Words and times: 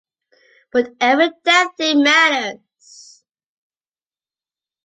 But 0.71 0.93
every 0.99 1.29
damn 1.43 1.73
thing 1.73 2.01
matters! 2.01 3.23